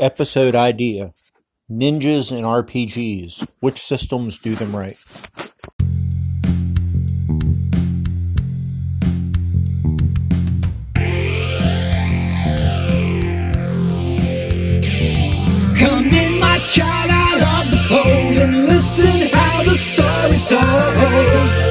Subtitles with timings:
[0.00, 1.12] Episode idea:
[1.68, 3.44] Ninjas and RPGs.
[3.58, 4.96] Which systems do them right?
[15.80, 21.67] Come in, my child, out of the cold, and listen how the story's told.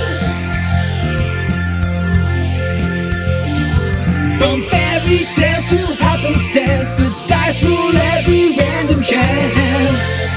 [5.36, 10.28] Tales to happenstance, the dice roll every random chance.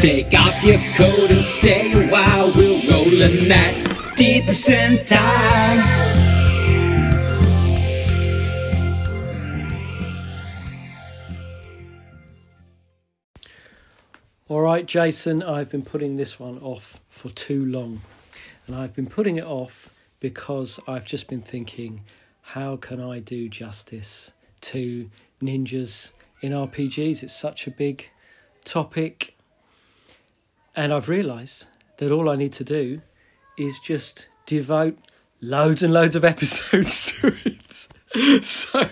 [0.00, 2.52] Take off your coat and stay a while.
[2.54, 6.16] We're rolling that deep percentile.
[14.48, 18.02] All right, Jason, I've been putting this one off for too long.
[18.66, 19.95] And I've been putting it off
[20.30, 22.02] because I've just been thinking,
[22.40, 25.08] how can I do justice to
[25.40, 27.22] ninjas in RPGs?
[27.22, 28.10] It's such a big
[28.64, 29.36] topic.
[30.74, 31.68] And I've realised
[31.98, 33.02] that all I need to do
[33.56, 34.98] is just devote
[35.40, 37.88] loads and loads of episodes to it.
[38.42, 38.88] So,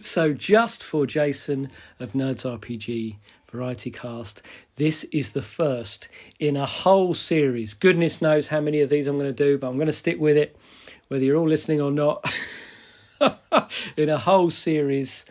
[0.00, 3.16] so just for Jason of Nerds RPG
[3.54, 4.42] Variety Cast,
[4.74, 6.08] this is the first
[6.40, 7.72] in a whole series.
[7.72, 10.18] Goodness knows how many of these I'm going to do, but I'm going to stick
[10.18, 10.56] with it,
[11.06, 12.28] whether you're all listening or not.
[13.96, 15.24] in a whole series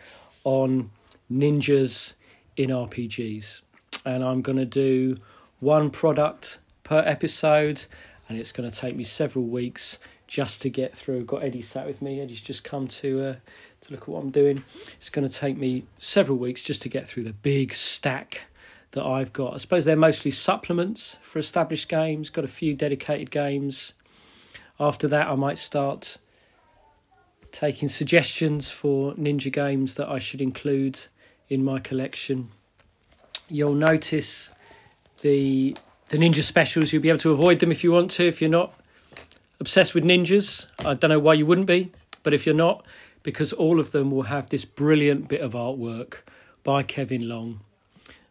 [0.44, 0.90] on
[1.30, 2.14] ninjas
[2.56, 3.60] in RPGs,
[4.06, 5.18] and I'm going to do
[5.60, 7.84] one product per episode,
[8.30, 11.26] and it's going to take me several weeks just to get through.
[11.26, 12.22] Got Eddie sat with me.
[12.22, 13.34] Eddie's just come to uh,
[13.84, 14.64] to look at what I'm doing.
[14.96, 18.46] It's going to take me several weeks just to get through the big stack
[18.92, 19.54] that I've got.
[19.54, 22.30] I suppose they're mostly supplements for established games.
[22.30, 23.92] Got a few dedicated games.
[24.80, 26.18] After that, I might start
[27.52, 30.98] taking suggestions for ninja games that I should include
[31.48, 32.48] in my collection.
[33.48, 34.52] You'll notice
[35.20, 35.76] the
[36.08, 36.92] the ninja specials.
[36.92, 38.26] You'll be able to avoid them if you want to.
[38.26, 38.74] If you're not
[39.60, 42.84] obsessed with ninjas, I don't know why you wouldn't be, but if you're not,
[43.24, 46.18] because all of them will have this brilliant bit of artwork
[46.62, 47.60] by Kevin Long.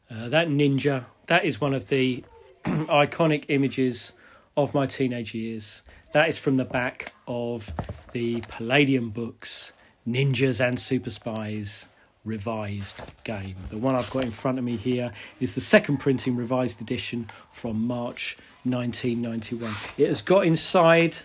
[0.10, 2.24] Uh, that ninja, that is one of the
[2.66, 4.14] iconic images
[4.56, 5.84] of my teenage years.
[6.14, 7.74] That is from the back of
[8.12, 9.74] the Palladium books,
[10.08, 11.90] Ninjas and Super Spies
[12.24, 13.56] revised game.
[13.70, 17.28] The one I've got in front of me here is the second printing revised edition
[17.52, 19.74] from March 1991.
[19.98, 21.18] It has got inside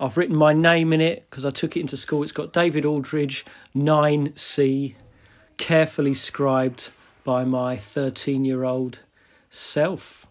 [0.00, 2.22] I've written my name in it because I took it into school.
[2.22, 3.44] It's got David Aldridge
[3.76, 4.94] 9C,
[5.58, 6.90] carefully scribed
[7.22, 9.00] by my 13 year old
[9.50, 10.26] self.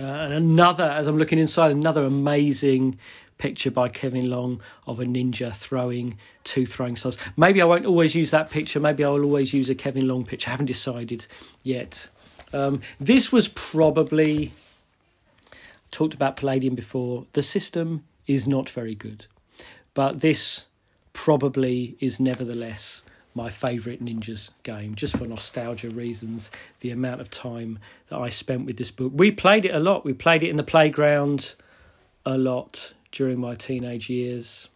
[0.00, 2.98] Uh, and another, as I'm looking inside, another amazing
[3.38, 7.16] picture by Kevin Long of a ninja throwing two throwing stars.
[7.36, 8.80] Maybe I won't always use that picture.
[8.80, 10.48] Maybe I will always use a Kevin Long picture.
[10.48, 11.28] I haven't decided
[11.62, 12.08] yet.
[12.52, 14.52] Um, this was probably
[15.92, 17.24] talked about Palladium before.
[17.32, 19.26] The system is not very good.
[19.94, 20.66] But this
[21.12, 23.04] probably is nevertheless
[23.34, 26.50] my favourite Ninjas game, just for nostalgia reasons.
[26.80, 27.78] The amount of time
[28.08, 29.12] that I spent with this book.
[29.14, 30.04] We played it a lot.
[30.04, 31.54] We played it in the playground
[32.24, 34.68] a lot during my teenage years.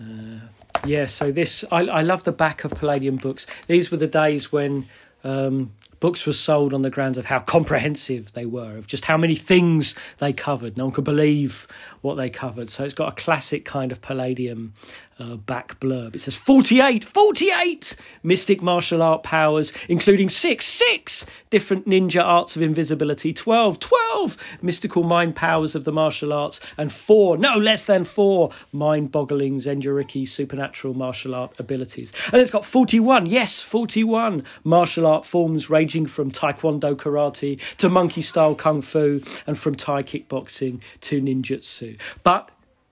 [0.00, 0.40] Uh,
[0.84, 3.46] yeah, so this I, I love the back of Palladium books.
[3.66, 4.88] These were the days when
[5.22, 5.72] um,
[6.04, 9.34] books were sold on the grounds of how comprehensive they were, of just how many
[9.34, 10.76] things they covered.
[10.76, 11.66] No one could believe
[12.04, 12.68] what they covered.
[12.68, 14.74] So it's got a classic kind of Palladium
[15.18, 16.14] uh, back blurb.
[16.14, 22.62] It says 48, 48 mystic martial art powers, including six, six different ninja arts of
[22.62, 28.04] invisibility, 12, 12 mystical mind powers of the martial arts, and four, no less than
[28.04, 32.12] four, mind boggling Zenjuriki supernatural martial art abilities.
[32.32, 38.20] And it's got 41, yes, 41 martial art forms ranging from Taekwondo karate to monkey
[38.20, 41.93] style kung fu and from Thai kickboxing to ninjutsu.
[42.22, 42.50] But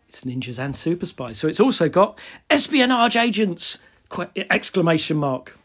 [0.09, 1.39] it's ninjas and super spies.
[1.39, 2.19] So it's also got
[2.51, 3.79] espionage agents!
[4.37, 5.57] Exclamation mark.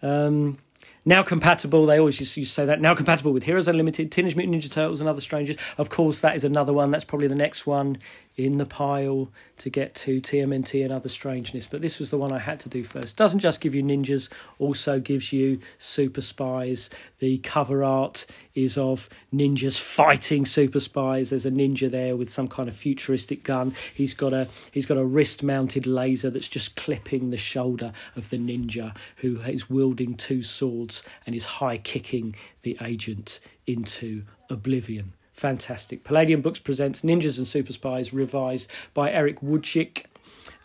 [0.00, 0.58] Um,
[1.04, 2.80] now compatible, they always used to say that.
[2.80, 5.56] Now compatible with Heroes Unlimited, Teenage Mutant Ninja Turtles, and other strangers.
[5.76, 6.90] Of course, that is another one.
[6.90, 7.98] That's probably the next one
[8.36, 11.68] in the pile to get to TMNT and other strangeness.
[11.68, 13.16] But this was the one I had to do first.
[13.16, 14.28] Doesn't just give you ninjas,
[14.58, 16.90] also gives you super spies.
[17.20, 21.30] The cover art is of ninjas fighting super spies.
[21.30, 23.74] There's a ninja there with some kind of futuristic gun.
[23.94, 28.30] He's got a he's got a wrist mounted laser that's just clipping the shoulder of
[28.30, 35.12] the ninja who is wielding two swords and is high kicking the agent into oblivion
[35.34, 36.04] fantastic.
[36.04, 40.06] Palladium Books presents Ninjas and Super Spies, revised by Eric Wujcik.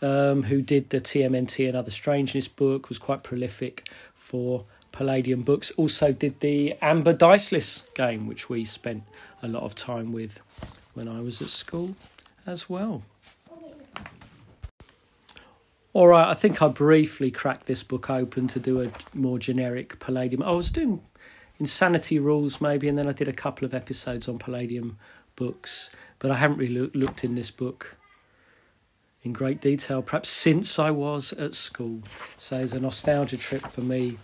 [0.02, 5.70] um, who did the TMNT and Other Strangeness book, was quite prolific for Palladium books.
[5.72, 9.02] Also did the Amber Diceless game, which we spent
[9.42, 10.40] a lot of time with
[10.94, 11.94] when I was at school
[12.46, 13.02] as well.
[15.92, 19.98] All right, I think I briefly cracked this book open to do a more generic
[19.98, 20.42] Palladium.
[20.42, 21.00] I was doing
[21.60, 24.98] Insanity Rules maybe, and then I did a couple of episodes on Palladium
[25.36, 27.96] books, but I haven't really loo- looked in this book
[29.22, 32.02] in great detail, perhaps since I was at school.
[32.36, 34.16] So it's a nostalgia trip for me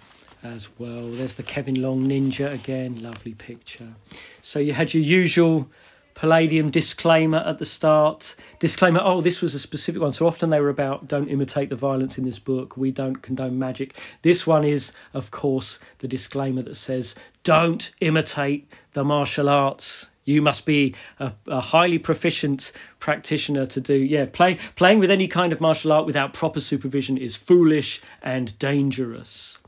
[0.43, 1.11] as well.
[1.11, 3.95] There's the Kevin Long Ninja again, lovely picture.
[4.41, 5.69] So you had your usual
[6.17, 8.35] Palladium disclaimer at the start.
[8.59, 10.15] Disclaimer, oh, this was a specific one.
[10.15, 12.75] So often they were about don't imitate the violence in this book.
[12.75, 13.95] We don't condone magic.
[14.23, 17.15] This one is, of course, the disclaimer that says
[17.45, 20.09] don't imitate the martial arts.
[20.25, 23.95] You must be a, a highly proficient practitioner to do.
[23.95, 28.59] Yeah, play, playing with any kind of martial art without proper supervision is foolish and
[28.59, 29.59] dangerous.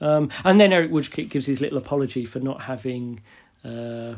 [0.00, 3.20] Um, and then Eric Wujcik gives his little apology for not having.
[3.64, 4.14] Uh,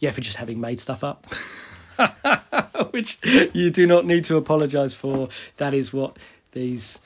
[0.00, 1.26] yeah, for just having made stuff up,
[2.90, 3.18] which
[3.54, 5.28] you do not need to apologise for.
[5.58, 6.18] That is what
[6.52, 6.98] these.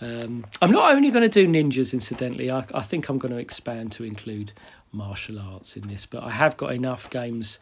[0.00, 2.50] Um, I'm not only going to do ninjas, incidentally.
[2.50, 4.52] I, I think I'm going to expand to include
[4.90, 7.58] martial arts in this, but I have got enough games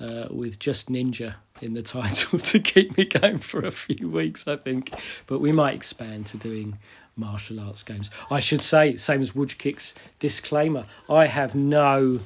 [0.00, 4.46] uh, with just ninja in the title to keep me going for a few weeks,
[4.46, 4.92] I think.
[5.26, 6.78] But we might expand to doing
[7.16, 8.10] martial arts games.
[8.30, 12.20] I should say, same as Wujcik's disclaimer, I have no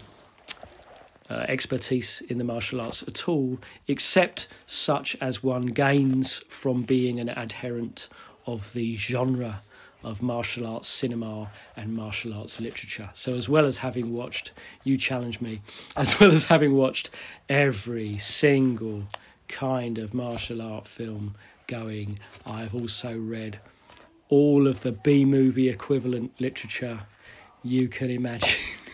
[1.30, 7.20] uh, expertise in the martial arts at all, except such as one gains from being
[7.20, 8.08] an adherent
[8.46, 9.62] of the genre
[10.04, 13.10] of martial arts cinema and martial arts literature.
[13.12, 14.52] So, as well as having watched
[14.84, 15.60] You Challenge Me,
[15.96, 17.10] as well as having watched
[17.48, 19.04] every single
[19.48, 21.34] kind of martial art film
[21.66, 23.58] going, I've also read
[24.28, 27.00] all of the B movie equivalent literature
[27.62, 28.60] you can imagine.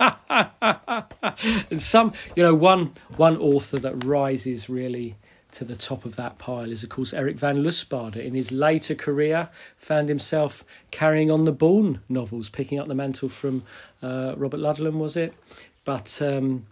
[0.00, 5.16] and some, you know, one one author that rises really
[5.52, 8.16] to the top of that pile is, of course, Eric van Lustbader.
[8.16, 13.28] In his later career, found himself carrying on the Bourne novels, picking up the mantle
[13.28, 13.62] from
[14.02, 15.32] uh, Robert Ludlum, was it?
[15.84, 16.66] But um,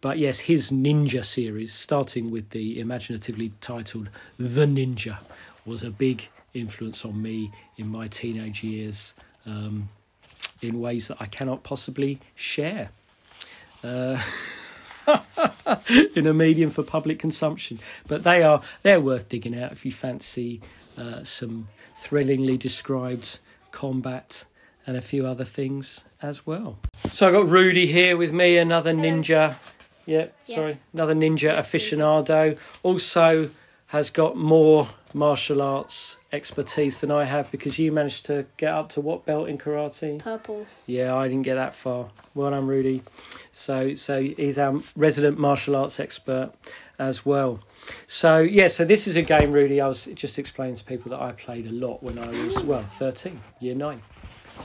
[0.00, 4.08] but yes, his Ninja series, starting with the imaginatively titled
[4.38, 5.18] The Ninja,
[5.66, 9.14] was a big influence on me in my teenage years.
[9.44, 9.88] Um,
[10.62, 12.90] in ways that I cannot possibly share.
[13.82, 14.20] Uh,
[16.14, 19.90] in a medium for public consumption, but they are they're worth digging out if you
[19.92, 20.60] fancy
[20.98, 23.38] uh, some thrillingly described
[23.72, 24.44] combat
[24.86, 26.78] and a few other things as well.
[27.10, 29.56] So I got Rudy here with me, another ninja.
[30.06, 30.54] Yeah, Yeah.
[30.54, 32.58] sorry, another ninja aficionado.
[32.82, 33.50] Also
[33.86, 38.88] has got more martial arts expertise than I have because you managed to get up
[38.90, 40.18] to what belt in karate?
[40.18, 40.66] Purple.
[40.86, 42.10] Yeah, I didn't get that far.
[42.34, 43.02] Well done, Rudy.
[43.52, 46.52] So, so he's our resident martial arts expert
[46.98, 47.60] as well.
[48.06, 49.80] So, yeah, so this is a game, Rudy.
[49.80, 52.82] I was just explaining to people that I played a lot when I was well
[52.82, 54.02] thirteen, year nine.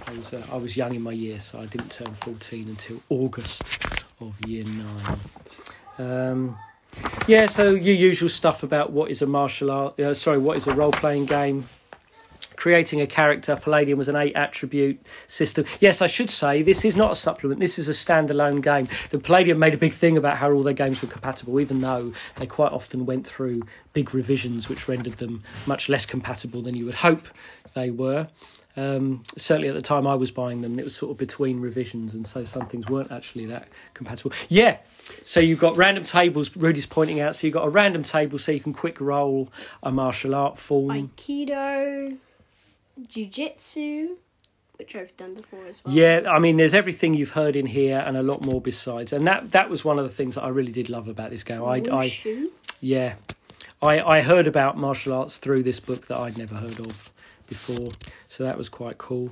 [0.07, 3.01] I was uh, I was young in my year, so I didn't turn fourteen until
[3.09, 3.63] August
[4.19, 5.19] of year nine.
[5.97, 6.57] Um,
[7.27, 9.99] yeah, so your usual stuff about what is a martial art.
[9.99, 11.65] Uh, sorry, what is a role playing game?
[12.55, 13.55] creating a character.
[13.55, 15.65] Palladium was an eight attribute system.
[15.79, 17.59] Yes, I should say this is not a supplement.
[17.59, 18.87] This is a standalone game.
[19.09, 22.13] The Palladium made a big thing about how all their games were compatible, even though
[22.37, 26.85] they quite often went through big revisions, which rendered them much less compatible than you
[26.85, 27.27] would hope
[27.73, 28.27] they were.
[28.77, 32.13] Um, certainly at the time I was buying them, it was sort of between revisions,
[32.13, 34.33] and so some things weren't actually that compatible.
[34.49, 34.77] Yeah,
[35.23, 36.55] so you've got random tables.
[36.57, 37.35] Rudy's pointing out.
[37.35, 39.49] So you've got a random table, so you can quick roll
[39.81, 41.09] a martial art form.
[41.09, 42.17] Aikido.
[43.07, 44.17] Jiu-Jitsu.
[44.77, 45.95] Which I've done before as well.
[45.95, 49.13] Yeah, I mean, there's everything you've heard in here, and a lot more besides.
[49.13, 51.45] And that that was one of the things that I really did love about this
[51.45, 51.63] game.
[51.63, 52.49] I, I
[52.81, 53.15] yeah,
[53.81, 57.09] I I heard about martial arts through this book that I'd never heard of
[57.47, 57.87] before,
[58.27, 59.31] so that was quite cool.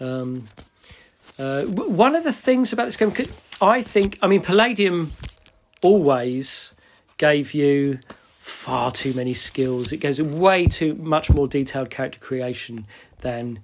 [0.00, 0.48] Um,
[1.38, 3.12] uh, one of the things about this game,
[3.60, 5.12] I think, I mean, Palladium
[5.82, 6.74] always
[7.16, 8.00] gave you
[8.38, 9.92] far too many skills.
[9.92, 12.86] It goes way too much more detailed character creation
[13.18, 13.60] than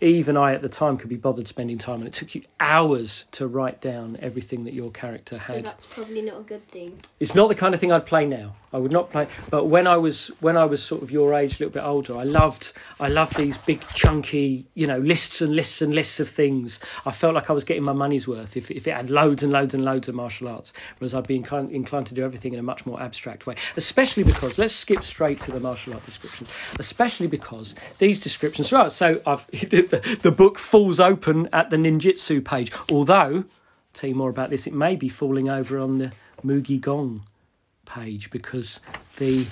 [0.00, 3.26] even I at the time could be bothered spending time, and it took you hours
[3.32, 5.56] to write down everything that your character had.
[5.56, 7.00] So that's probably not a good thing.
[7.18, 8.54] It's not the kind of thing I'd play now.
[8.72, 9.26] I would not play.
[9.50, 12.16] But when I was when I was sort of your age, a little bit older,
[12.16, 16.28] I loved I loved these big chunky, you know, lists and lists and lists of
[16.28, 16.78] things.
[17.04, 19.52] I felt like I was getting my money's worth if if it had loads and
[19.52, 22.60] loads and loads of martial arts, whereas I'd be inclined, inclined to do everything in
[22.60, 23.56] a much more abstract way.
[23.76, 26.46] Especially because let's skip straight to the martial art description.
[26.78, 28.72] Especially because these descriptions.
[28.72, 28.92] Right.
[28.92, 29.48] So I've
[29.90, 32.72] the, the book falls open at the ninjutsu page.
[32.90, 33.44] Although,
[33.92, 34.66] tell you more about this.
[34.66, 36.12] It may be falling over on the
[36.44, 37.22] Mugi Gong
[37.84, 38.80] page because
[39.16, 39.46] the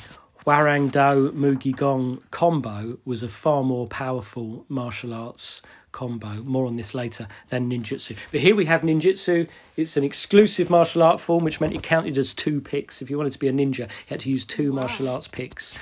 [0.46, 5.60] Warang Do Mugi Gong combo was a far more powerful martial arts
[5.92, 6.42] combo.
[6.42, 8.16] More on this later than ninjutsu.
[8.30, 9.48] But here we have ninjutsu.
[9.76, 13.02] It's an exclusive martial art form, which meant it counted as two picks.
[13.02, 15.76] If you wanted to be a ninja, you had to use two martial arts picks.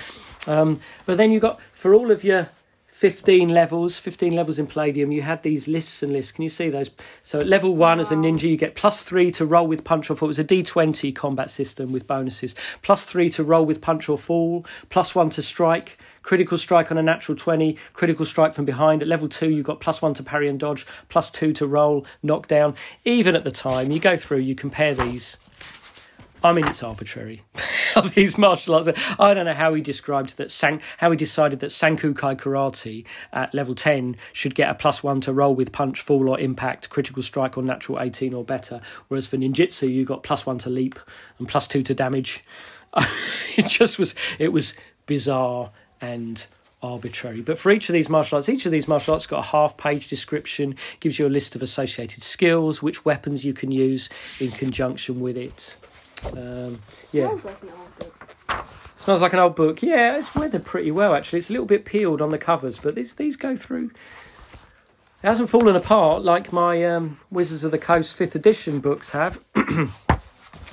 [0.47, 2.49] Um, but then you got for all of your
[2.97, 6.31] 15 levels, 15 levels in Palladium, you had these lists and lists.
[6.31, 6.89] Can you see those?
[7.21, 10.09] So at level one, as a ninja, you get plus three to roll with punch
[10.09, 10.25] or fall.
[10.25, 12.55] It was a d20 combat system with bonuses.
[12.81, 16.97] Plus three to roll with punch or fall, plus one to strike, critical strike on
[16.97, 19.03] a natural 20, critical strike from behind.
[19.03, 22.03] At level two, you got plus one to parry and dodge, plus two to roll,
[22.23, 22.73] knock down.
[23.05, 25.37] Even at the time, you go through, you compare these.
[26.43, 27.43] I mean, it's arbitrary.
[27.97, 28.87] of these martial arts.
[29.19, 30.51] I don't know how he described that.
[30.51, 35.21] San, how he decided that Sankukai Karate at level ten should get a plus one
[35.21, 38.81] to roll with punch, fall, or impact, critical strike, or natural eighteen or better.
[39.07, 40.99] Whereas for ninjutsu, you got plus one to leap
[41.39, 42.43] and plus two to damage.
[43.57, 44.15] it just was.
[44.39, 44.73] It was
[45.05, 46.45] bizarre and
[46.83, 47.41] arbitrary.
[47.41, 49.77] But for each of these martial arts, each of these martial arts got a half
[49.77, 54.51] page description, gives you a list of associated skills, which weapons you can use in
[54.51, 55.75] conjunction with it.
[56.25, 56.81] Um,
[57.11, 57.27] yeah.
[57.27, 58.27] Smells like an old book.
[58.97, 59.81] Smells like an old book.
[59.81, 61.39] Yeah, it's weathered pretty well actually.
[61.39, 63.91] It's a little bit peeled on the covers, but these these go through.
[65.23, 69.39] It hasn't fallen apart like my um, Wizards of the Coast fifth edition books have.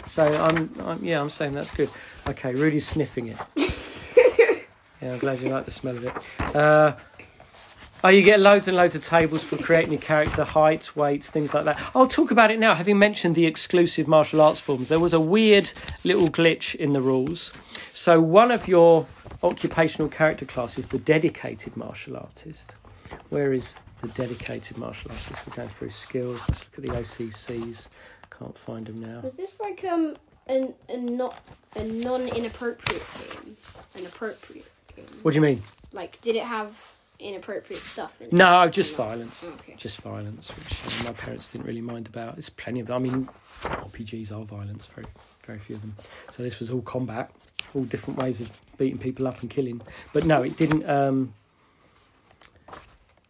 [0.06, 1.90] so I'm, I'm yeah, I'm saying that's good.
[2.26, 3.38] Okay, Rudy's sniffing it.
[5.00, 6.56] yeah, I'm glad you like the smell of it.
[6.56, 6.94] Uh,
[8.04, 11.54] Oh, you get loads and loads of tables for creating your character, heights, weights, things
[11.54, 11.80] like that.
[11.94, 12.74] I'll talk about it now.
[12.74, 15.72] Having mentioned the exclusive martial arts forms, there was a weird
[16.04, 17.50] little glitch in the rules.
[17.94, 19.06] So, one of your
[19.42, 22.74] occupational character classes, the dedicated martial artist.
[23.30, 25.46] Where is the dedicated martial artist?
[25.46, 26.42] We're going through skills.
[26.46, 27.88] Let's look at the OCCs.
[28.38, 29.20] Can't find them now.
[29.20, 30.14] Was this like um
[30.50, 31.40] a, a not
[31.74, 33.56] a non inappropriate game?
[33.96, 35.06] An appropriate game?
[35.22, 35.62] What do you mean?
[35.94, 38.32] Like, did it have inappropriate stuff in it?
[38.32, 39.44] No, just violence.
[39.44, 39.74] Okay.
[39.76, 42.34] Just violence, which uh, my parents didn't really mind about.
[42.34, 42.90] There's plenty of.
[42.90, 43.28] I mean,
[43.62, 44.86] RPGs are violence.
[44.86, 45.06] Very,
[45.46, 45.96] very few of them.
[46.30, 47.30] So this was all combat,
[47.74, 49.80] all different ways of beating people up and killing.
[50.12, 50.88] But no, it didn't.
[50.88, 51.34] Um,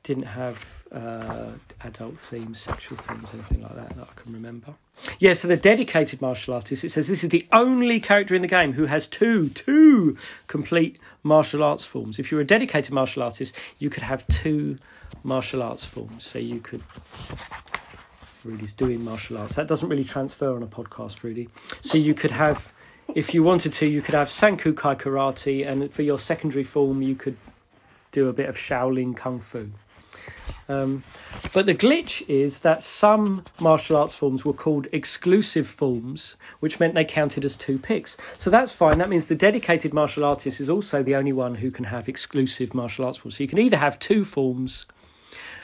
[0.04, 1.48] didn't have uh,
[1.82, 4.74] adult themes, sexual themes, anything like that that I can remember.
[5.18, 8.48] Yeah, so the dedicated martial artist, it says this is the only character in the
[8.48, 12.18] game who has two, two complete martial arts forms.
[12.18, 14.78] If you're a dedicated martial artist, you could have two
[15.24, 16.24] martial arts forms.
[16.24, 16.82] So you could.
[18.44, 19.54] Rudy's doing martial arts.
[19.56, 21.48] That doesn't really transfer on a podcast, Rudy.
[21.80, 22.70] So you could have,
[23.14, 27.14] if you wanted to, you could have Sankukai Karate, and for your secondary form, you
[27.14, 27.38] could
[28.12, 29.70] do a bit of Shaolin Kung Fu.
[30.68, 31.02] Um,
[31.52, 36.94] but the glitch is that some martial arts forms were called exclusive forms, which meant
[36.94, 38.16] they counted as two picks.
[38.36, 38.98] So that's fine.
[38.98, 42.74] That means the dedicated martial artist is also the only one who can have exclusive
[42.74, 43.36] martial arts forms.
[43.36, 44.86] So you can either have two forms,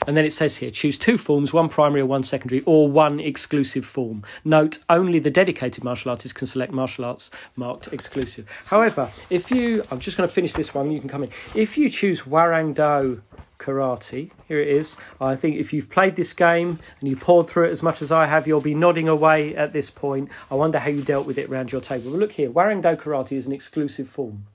[0.07, 3.19] and then it says here choose two forms, one primary or one secondary, or one
[3.19, 4.23] exclusive form.
[4.45, 8.47] Note only the dedicated martial artist can select martial arts marked exclusive.
[8.65, 11.29] However, if you, I'm just going to finish this one, you can come in.
[11.55, 13.21] If you choose Warang Do
[13.61, 14.31] Karate.
[14.47, 14.97] Here it is.
[15.19, 18.11] I think if you've played this game and you poured through it as much as
[18.11, 20.29] I have, you'll be nodding away at this point.
[20.49, 22.11] I wonder how you dealt with it around your table.
[22.11, 24.45] But look here, Warang Do Karate is an exclusive form.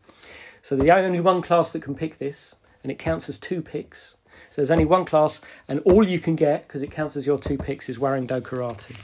[0.63, 4.17] So the only one class that can pick this, and it counts as two picks.
[4.51, 7.39] So there's only one class, and all you can get, because it counts as your
[7.39, 8.97] two picks, is Warang Do Karate.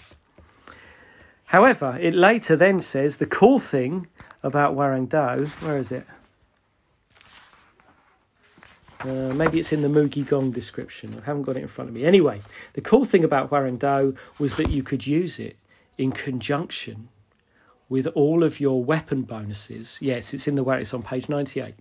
[1.45, 4.09] However, it later then says the cool thing
[4.43, 6.05] about Warang Do, where is it?
[9.03, 11.21] Uh, maybe it's in the Mugi Gong description.
[11.21, 12.05] I haven't got it in front of me.
[12.05, 12.41] Anyway,
[12.75, 15.57] the cool thing about Warang Do was that you could use it
[15.99, 17.09] in conjunction
[17.89, 19.99] with all of your weapon bonuses.
[20.01, 21.75] Yes, it's in the it's on page 98.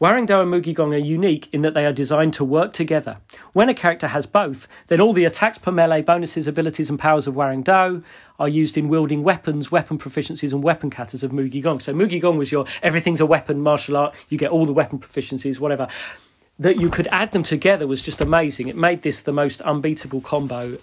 [0.00, 3.18] Warang Do and Mugi Gong are unique in that they are designed to work together.
[3.52, 7.26] When a character has both, then all the attacks per melee, bonuses, abilities, and powers
[7.26, 8.02] of Warang Do
[8.38, 11.80] are used in wielding weapons, weapon proficiencies, and weapon katas of Mugi Gong.
[11.80, 14.14] So Mugi Gong was your everything's a weapon martial art.
[14.28, 15.88] You get all the weapon proficiencies, whatever.
[16.58, 18.68] That you could add them together was just amazing.
[18.68, 20.78] It made this the most unbeatable combo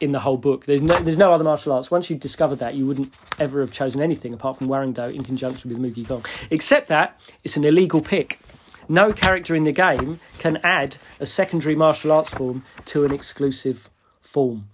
[0.00, 0.66] in the whole book.
[0.66, 1.90] There's no, there's no other martial arts.
[1.90, 5.70] Once you discovered that, you wouldn't ever have chosen anything apart from Warringdo in conjunction
[5.70, 6.24] with Mugi Gong.
[6.50, 8.40] Except that it's an illegal pick.
[8.88, 13.90] No character in the game can add a secondary martial arts form to an exclusive
[14.20, 14.68] form.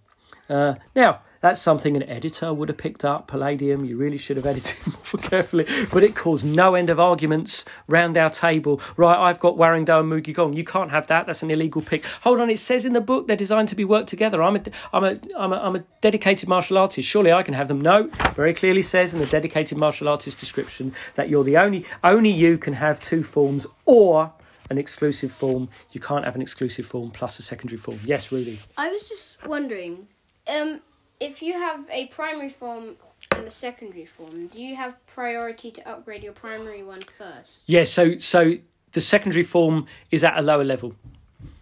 [0.49, 3.27] Uh, now, that's something an editor would have picked up.
[3.27, 5.67] Palladium, you really should have edited more carefully.
[5.93, 8.81] But it caused no end of arguments round our table.
[8.97, 10.55] Right, I've got Warringdo and Mugi Gong.
[10.55, 11.27] You can't have that.
[11.27, 12.07] That's an illegal pick.
[12.23, 14.43] Hold on, it says in the book they're designed to be worked together.
[14.43, 14.63] I'm a,
[14.95, 17.07] I'm a, I'm a, I'm a dedicated martial artist.
[17.07, 17.79] Surely I can have them.
[17.79, 22.31] No, very clearly says in the dedicated martial artist description that you're the only, only
[22.31, 24.33] you can have two forms or
[24.71, 25.69] an exclusive form.
[25.93, 27.99] You can't have an exclusive form plus a secondary form.
[28.07, 28.61] Yes, Rudy.
[28.79, 30.09] I was just wondering,
[30.49, 30.81] um,
[31.25, 32.97] if you have a primary form
[33.33, 37.63] and a secondary form, do you have priority to upgrade your primary one first?
[37.67, 38.55] Yeah, so so
[38.93, 40.95] the secondary form is at a lower level.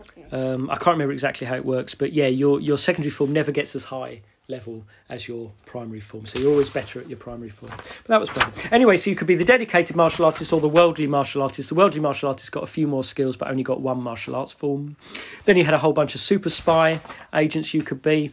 [0.00, 0.24] Okay.
[0.36, 3.52] Um, I can't remember exactly how it works, but yeah, your your secondary form never
[3.52, 7.48] gets as high level as your primary form, so you're always better at your primary
[7.48, 7.72] form.
[7.76, 8.72] But that was perfect.
[8.72, 11.68] Anyway, so you could be the dedicated martial artist or the worldly martial artist.
[11.68, 14.52] The worldly martial artist got a few more skills, but only got one martial arts
[14.52, 14.96] form.
[15.44, 17.00] Then you had a whole bunch of super spy
[17.32, 18.32] agents you could be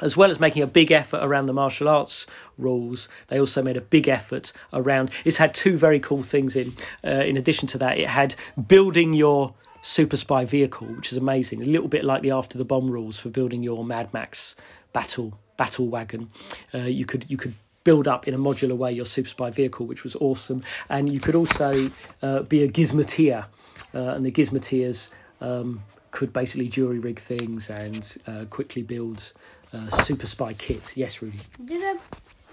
[0.00, 2.26] as well as making a big effort around the martial arts
[2.58, 5.10] rules, they also made a big effort around.
[5.24, 6.72] It's had two very cool things in.
[7.04, 8.34] Uh, in addition to that, it had
[8.68, 11.62] building your super spy vehicle, which is amazing.
[11.62, 14.56] A little bit like the after the bomb rules for building your Mad Max
[14.92, 16.30] battle battle wagon.
[16.74, 17.54] Uh, you could you could
[17.84, 20.62] build up in a modular way your super spy vehicle, which was awesome.
[20.88, 21.90] And you could also
[22.22, 23.46] uh, be a gizmoteer,
[23.94, 29.32] uh, and the gizmoteers um, could basically jury rig things and uh, quickly build
[29.72, 30.96] uh, super spy kit.
[30.96, 31.38] Yes, Rudy.
[31.64, 31.98] Do the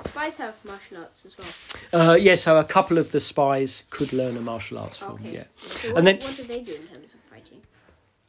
[0.03, 2.09] spies have martial arts as well?
[2.12, 5.13] Uh, yeah, so a couple of the spies could learn a martial arts form.
[5.13, 5.31] Okay.
[5.33, 7.62] Yeah, So And then- what do they do in terms of fighting?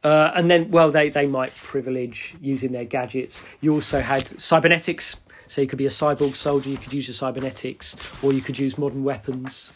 [0.03, 3.43] uh, and then well, they they might privilege using their gadgets.
[3.61, 5.15] You also had cybernetics.
[5.47, 8.59] So you could be a cyborg soldier, you could use your cybernetics, or you could
[8.59, 9.71] use modern weapons.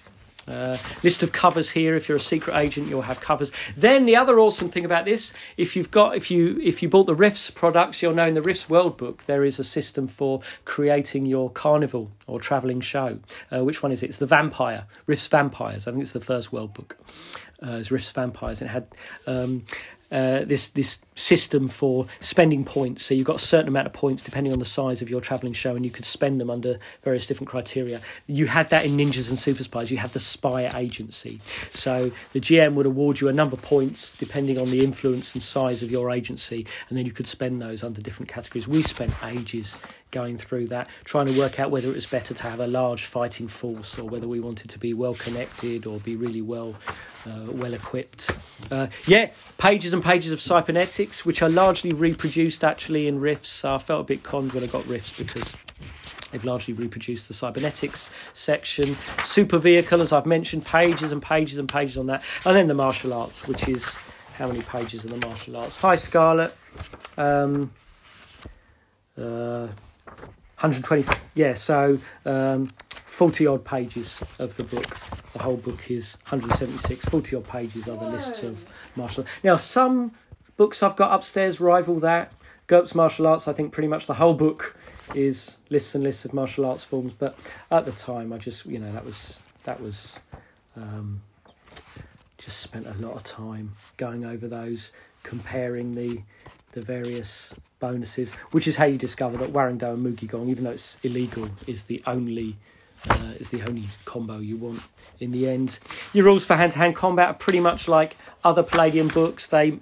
[0.47, 1.95] Uh, list of covers here.
[1.95, 3.51] If you're a secret agent, you'll have covers.
[3.77, 7.05] Then the other awesome thing about this, if you've got, if you if you bought
[7.05, 10.41] the Rifts products, you'll know in the Rifts World Book there is a system for
[10.65, 13.19] creating your carnival or travelling show.
[13.55, 14.07] Uh, which one is it?
[14.07, 15.87] It's the Vampire Rifts Vampires.
[15.87, 16.97] I think it's the first World Book.
[17.63, 18.87] Uh, it's Rifts Vampires, and it had.
[19.27, 19.63] Um,
[20.11, 23.03] uh, this this system for spending points.
[23.03, 25.53] So you've got a certain amount of points depending on the size of your travelling
[25.53, 27.99] show, and you could spend them under various different criteria.
[28.27, 29.89] You had that in Ninjas and Super Spies.
[29.89, 31.39] You had the spy agency.
[31.71, 35.41] So the GM would award you a number of points depending on the influence and
[35.41, 38.67] size of your agency, and then you could spend those under different categories.
[38.67, 39.79] We spent ages
[40.13, 43.05] going through that, trying to work out whether it was better to have a large
[43.05, 46.75] fighting force or whether we wanted to be well connected or be really well
[47.27, 48.31] uh, well equipped.
[48.71, 53.65] Uh, yeah, pages and pages of cybernetics, which are largely reproduced actually in Rifts.
[53.65, 55.55] I felt a bit conned when I got Rifts because
[56.31, 58.95] they've largely reproduced the cybernetics section.
[59.23, 62.23] Super vehicle, as I've mentioned, pages and pages and pages on that.
[62.45, 63.85] And then the martial arts, which is
[64.37, 65.77] how many pages of the martial arts?
[65.77, 66.55] Hi, Scarlett.
[67.17, 67.71] Um,
[69.17, 69.67] uh,
[70.63, 72.71] 120 yeah so um,
[73.05, 74.97] 40 odd pages of the book.
[75.33, 80.13] The whole book is 176 40 odd pages are the lists of martial now some
[80.55, 82.31] books i've got upstairs rival that.
[82.67, 84.77] GURPS martial arts i think pretty much the whole book
[85.13, 87.37] is lists and lists of martial arts forms but
[87.69, 90.19] at the time i just you know that was that was
[90.77, 91.21] um,
[92.37, 94.91] just spent a lot of time going over those
[95.23, 96.21] comparing the
[96.73, 100.71] the various bonuses, which is how you discover that Warringdo and Mugi Gong, even though
[100.71, 102.57] it's illegal, is the only
[103.09, 104.81] uh, is the only combo you want
[105.19, 105.79] in the end.
[106.13, 109.47] Your rules for hand to hand combat are pretty much like other Palladium books.
[109.47, 109.79] They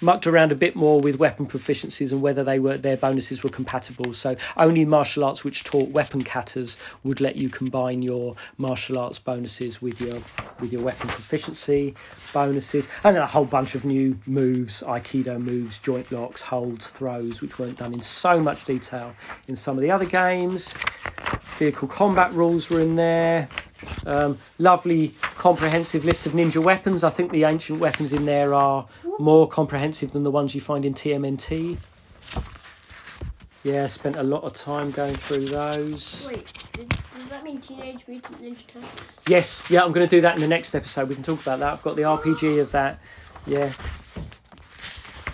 [0.00, 3.50] mucked around a bit more with weapon proficiencies and whether they were their bonuses were
[3.50, 4.12] compatible.
[4.12, 9.18] So only martial arts which taught weapon katas would let you combine your martial arts
[9.18, 10.20] bonuses with your
[10.60, 11.94] with your weapon proficiency
[12.32, 17.40] bonuses, and then a whole bunch of new moves, aikido moves, joint locks, holds, throws,
[17.40, 19.14] which weren't done in so much detail
[19.48, 20.74] in some of the other games.
[21.56, 23.48] Vehicle combat rules were in there.
[24.06, 27.04] Um, lovely comprehensive list of ninja weapons.
[27.04, 28.86] I think the ancient weapons in there are
[29.18, 31.78] more comprehensive than the ones you find in TMNT.
[33.62, 36.26] Yeah, spent a lot of time going through those.
[36.26, 39.02] Wait, did, does that mean Teenage Mutant Ninja Turtles?
[39.26, 41.08] Yes, yeah, I'm going to do that in the next episode.
[41.08, 41.72] We can talk about that.
[41.72, 42.98] I've got the RPG of that.
[43.46, 43.72] Yeah.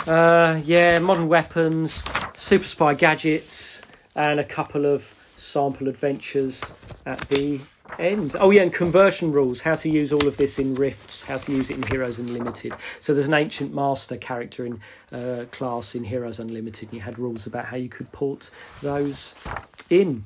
[0.06, 2.04] Uh, yeah, modern weapons,
[2.36, 3.82] super spy gadgets,
[4.14, 6.62] and a couple of sample adventures
[7.06, 7.60] at the
[7.98, 8.36] end?
[8.38, 9.60] Oh yeah, and conversion rules.
[9.60, 11.22] How to use all of this in Rifts.
[11.22, 12.72] How to use it in Heroes Unlimited.
[13.00, 14.80] So there's an ancient master character in
[15.12, 16.88] uh, class in Heroes Unlimited.
[16.90, 18.50] And you had rules about how you could port
[18.82, 19.34] those
[19.88, 20.24] in.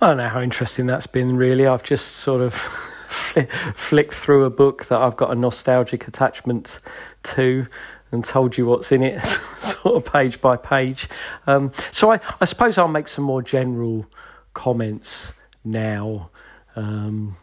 [0.00, 1.36] I don't know how interesting that's been.
[1.36, 2.54] Really, I've just sort of
[3.74, 6.80] flicked through a book that I've got a nostalgic attachment
[7.24, 7.66] to
[8.10, 11.08] and told you what's in it, sort of page by page.
[11.46, 14.06] Um, so I, I suppose I'll make some more general
[14.54, 15.32] comments
[15.64, 16.30] now.
[16.76, 17.36] Um,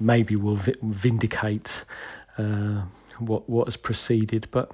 [0.00, 1.84] maybe will vi- vindicate
[2.38, 2.82] uh,
[3.18, 4.72] what what has preceded, but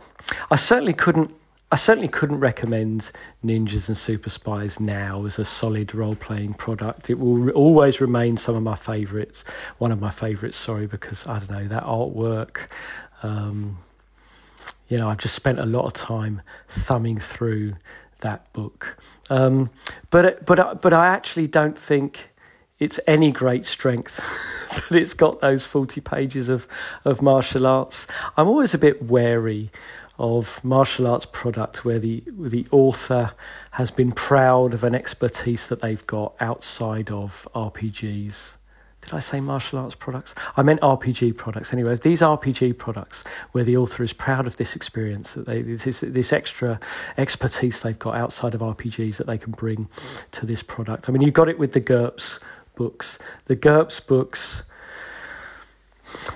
[0.51, 1.35] I certainly couldn't.
[1.71, 3.11] I certainly couldn't recommend
[3.45, 7.11] Ninjas and Super Spies now as a solid role playing product.
[7.11, 9.45] It will re- always remain some of my favourites,
[9.77, 12.69] one of my favourites, sorry, because I don't know, that artwork,
[13.23, 13.77] um,
[14.89, 17.75] you know, I've just spent a lot of time thumbing through
[18.21, 18.99] that book.
[19.31, 19.71] Um,
[20.11, 22.31] but but but I actually don't think
[22.79, 24.17] it's any great strength
[24.89, 26.67] that it's got those forty pages of
[27.05, 28.07] of martial arts.
[28.37, 29.71] I'm always a bit wary
[30.19, 33.33] of martial arts product where the the author
[33.73, 38.55] has been proud of an expertise that they've got outside of RPGs.
[39.09, 40.35] Did I say martial arts products?
[40.55, 41.73] I meant RPG products.
[41.73, 46.01] Anyway, these RPG products where the author is proud of this experience, that they this,
[46.01, 46.79] this extra
[47.17, 49.89] expertise they've got outside of RPGs that they can bring
[50.33, 51.09] to this product.
[51.09, 52.39] I mean, you got it with the GURPS
[52.77, 53.19] books.
[53.47, 54.65] The GURPS books.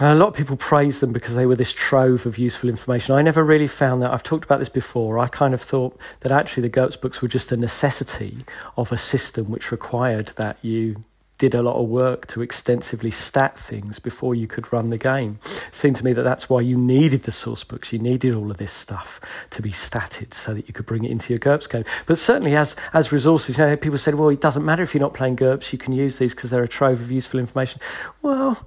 [0.01, 3.15] A lot of people praise them because they were this trove of useful information.
[3.15, 4.13] I never really found that.
[4.13, 5.19] I've talked about this before.
[5.19, 8.47] I kind of thought that actually the GURPS books were just a necessity
[8.79, 11.05] of a system which required that you
[11.43, 15.41] did a lot of work to extensively stat things before you could run the game.
[15.45, 17.93] It seemed to me that that's why you needed the source books.
[17.93, 21.11] You needed all of this stuff to be statted so that you could bring it
[21.11, 21.85] into your GURPS game.
[22.07, 25.01] But certainly, as as resources, you know, people said, well, it doesn't matter if you're
[25.01, 27.81] not playing GURPS, you can use these because they're a trove of useful information.
[28.23, 28.65] Well,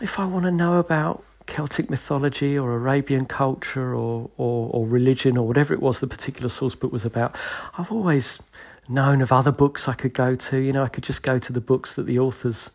[0.00, 5.36] if I want to know about Celtic mythology or Arabian culture or, or, or religion
[5.36, 7.36] or whatever it was the particular source book was about,
[7.76, 8.38] I've always
[8.88, 10.58] known of other books I could go to.
[10.58, 12.70] You know, I could just go to the books that the authors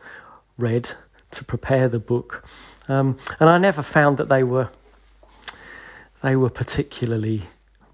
[0.58, 0.89] read
[1.32, 2.46] to prepare the book,
[2.88, 4.70] um, and I never found that they were
[6.22, 7.43] they were particularly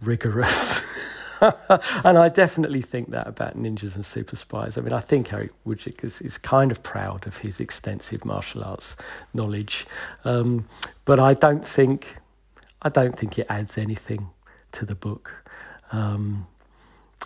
[0.02, 0.86] rigorous.
[1.42, 4.78] and I definitely think that about ninjas and super spies.
[4.78, 8.64] I mean, I think Eric Wujcik is, is kind of proud of his extensive martial
[8.64, 8.96] arts
[9.34, 9.86] knowledge,
[10.24, 10.68] um,
[11.06, 12.18] but I don't think
[12.82, 14.30] I don't think it adds anything
[14.74, 15.32] to the book.
[15.92, 16.48] Um,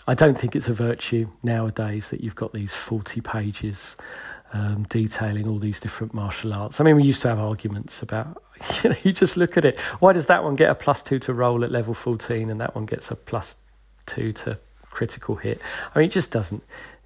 [0.06, 3.98] I don't think it's a virtue nowadays that you've got these 40 pages
[4.54, 6.80] um, detailing all these different martial arts.
[6.80, 8.42] I mean, we used to have arguments about,
[8.84, 9.78] you know, you just look at it.
[10.00, 12.76] Why does that one get a plus two to roll at level 14 and that
[12.76, 13.58] one gets a plus
[14.06, 15.60] two to critical hit?
[15.94, 16.64] I mean, it just doesn't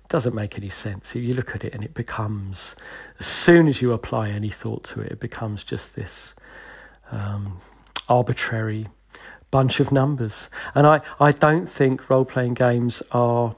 [0.07, 1.15] doesn't make any sense.
[1.15, 2.75] You look at it and it becomes,
[3.19, 6.35] as soon as you apply any thought to it, it becomes just this
[7.11, 7.61] um,
[8.09, 8.87] arbitrary
[9.51, 10.49] bunch of numbers.
[10.73, 13.55] And I, I don't think role playing games are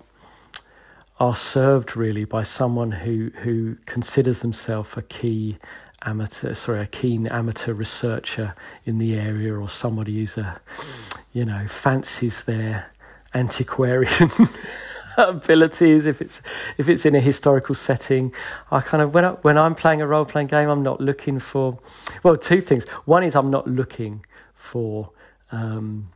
[1.19, 5.57] are served really by someone who who considers themselves a key
[6.05, 8.53] amateur sorry a keen amateur researcher
[8.85, 10.59] in the area or somebody who's a
[11.31, 12.91] you know fancies their
[13.35, 14.29] antiquarian
[15.17, 16.41] abilities if it's
[16.77, 18.33] if it's in a historical setting
[18.71, 21.39] i kind of when I, when i'm playing a role playing game i'm not looking
[21.39, 21.77] for
[22.23, 24.25] well two things one is i'm not looking
[24.55, 25.11] for
[25.53, 26.09] um,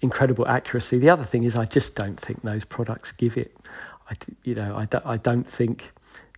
[0.00, 0.98] incredible accuracy.
[0.98, 3.56] The other thing is, I just don't think those products give it.
[4.10, 5.92] I, you know, I, do, I don't think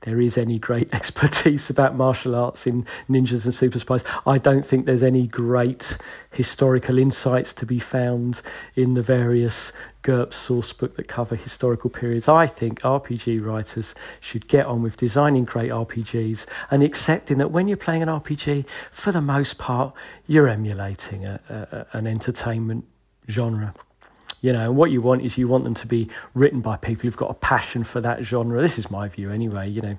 [0.07, 4.05] there is any great expertise about martial arts in ninjas and super spies.
[4.27, 5.99] I don't think there's any great
[6.33, 8.40] historical insights to be found
[8.77, 12.29] in the various GURPS source book that cover historical periods.
[12.29, 17.66] I think RPG writers should get on with designing great RPGs and accepting that when
[17.66, 19.92] you're playing an RPG, for the most part,
[20.29, 21.40] you're emulating a,
[21.92, 22.85] a, an entertainment
[23.29, 23.75] genre.
[24.40, 27.16] You know, what you want is you want them to be written by people who've
[27.16, 28.61] got a passion for that genre.
[28.61, 29.68] This is my view, anyway.
[29.68, 29.96] You know,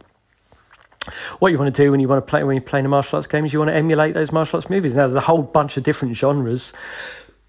[1.39, 3.17] what you want to do when you want to play when you're playing a martial
[3.17, 4.95] arts game is you want to emulate those martial arts movies.
[4.95, 6.73] Now, there's a whole bunch of different genres,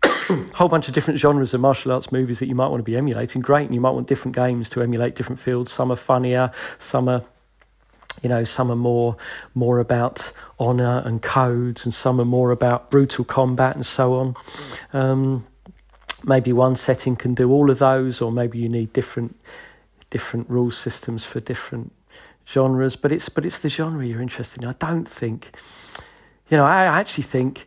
[0.54, 2.96] whole bunch of different genres of martial arts movies that you might want to be
[2.96, 3.42] emulating.
[3.42, 5.72] Great, and you might want different games to emulate different fields.
[5.72, 7.22] Some are funnier, some are
[8.22, 9.16] you know some are more
[9.54, 14.34] more about honor and codes and some are more about brutal combat and so on
[14.92, 15.46] um,
[16.28, 19.34] maybe one setting can do all of those, or maybe you need different
[20.10, 21.92] different rule systems for different
[22.46, 22.96] genres.
[22.96, 24.68] But it's but it's the genre you're interested in.
[24.68, 25.50] I don't think,
[26.50, 27.66] you know, I actually think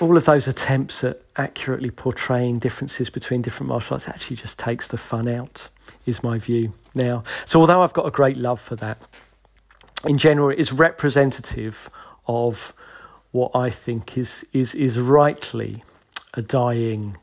[0.00, 4.88] all of those attempts at accurately portraying differences between different martial arts actually just takes
[4.88, 5.68] the fun out,
[6.06, 7.22] is my view now.
[7.46, 8.98] So, although I've got a great love for that,
[10.06, 11.90] in general, it is representative
[12.26, 12.72] of
[13.32, 15.82] what I think is, is, is rightly
[16.34, 17.16] a dying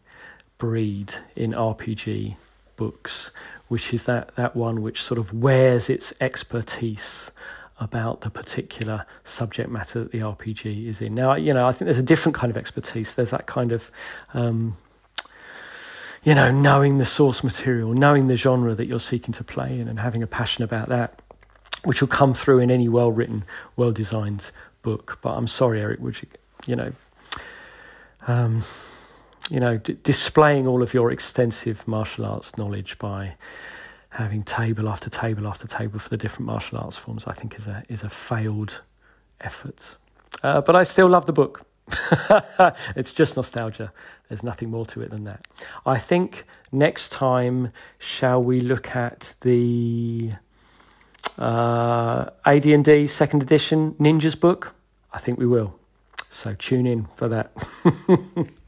[0.57, 2.35] breed in RPG
[2.75, 3.31] books,
[3.67, 7.31] which is that, that one which sort of wears its expertise
[7.79, 11.15] about the particular subject matter that the RPG is in.
[11.15, 13.15] Now, you know, I think there's a different kind of expertise.
[13.15, 13.91] There's that kind of,
[14.33, 14.77] um,
[16.23, 19.87] you know, knowing the source material, knowing the genre that you're seeking to play in,
[19.87, 21.21] and having a passion about that,
[21.83, 23.43] which will come through in any well written,
[23.75, 24.51] well designed
[24.83, 25.17] book.
[25.23, 26.27] But I'm sorry, Eric, would you,
[26.67, 26.93] you know,
[28.27, 28.63] um,
[29.51, 33.35] you know, d- displaying all of your extensive martial arts knowledge by
[34.11, 37.67] having table after table after table for the different martial arts forms, I think is
[37.67, 38.81] a is a failed
[39.41, 39.97] effort.
[40.41, 41.65] Uh, but I still love the book.
[42.95, 43.91] it's just nostalgia.
[44.29, 45.45] There's nothing more to it than that.
[45.85, 50.31] I think next time, shall we look at the
[51.37, 54.73] uh, AD&D second edition Ninjas book?
[55.11, 55.77] I think we will.
[56.29, 57.51] So tune in for that.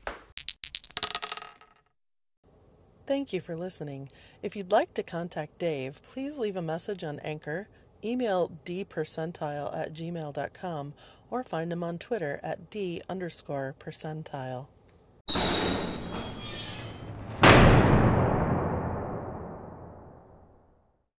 [3.05, 4.09] Thank you for listening.
[4.41, 7.67] If you'd like to contact Dave, please leave a message on Anchor,
[8.03, 10.93] email dpercentile at gmail.com,
[11.29, 14.67] or find him on Twitter at d underscore percentile.